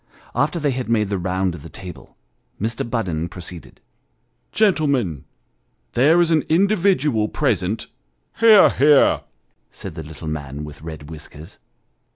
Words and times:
After 0.33 0.59
they 0.59 0.71
had 0.71 0.89
made 0.89 1.09
the 1.09 1.19
round 1.19 1.53
of 1.53 1.61
the 1.61 1.69
table, 1.69 2.17
Mr. 2.59 2.83
Budden 2.89 3.29
proceeded" 3.29 3.79
Gentlemen; 4.51 5.25
there 5.93 6.19
is 6.19 6.31
an 6.31 6.41
individual 6.49 7.29
present 7.29 7.85
""Hear! 8.39 8.71
hear!" 8.71 9.21
said 9.69 9.93
the 9.93 10.01
little 10.01 10.27
man 10.27 10.63
with 10.63 10.81
red 10.81 11.11
whiskers. 11.11 11.59